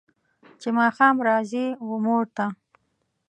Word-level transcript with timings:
چې 0.61 0.69
ماښام 0.77 1.15
راځي 1.27 1.67
و 1.85 1.89
مور 2.05 2.23
ته 2.35 2.45